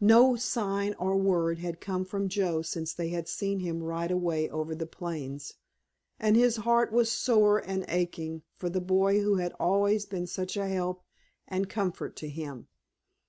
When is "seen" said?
3.26-3.58